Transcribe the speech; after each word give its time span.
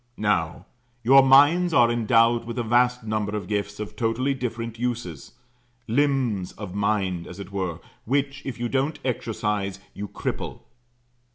Now, 0.17 0.65
your 1.03 1.21
minds 1.21 1.75
are 1.75 1.91
endowed 1.91 2.45
with 2.45 2.57
a 2.57 2.63
vast 2.63 3.03
number 3.03 3.35
of 3.37 3.45
gifts 3.47 3.79
of 3.79 3.95
totally 3.95 4.33
different 4.33 4.79
uses 4.79 5.33
limbs 5.87 6.53
of 6.53 6.73
mind 6.73 7.27
as 7.27 7.39
it 7.39 7.51
were, 7.51 7.79
which, 8.05 8.41
if 8.43 8.59
you 8.59 8.67
don't 8.67 8.97
exercise, 9.05 9.79
you 9.93 10.07
cripple. 10.07 10.61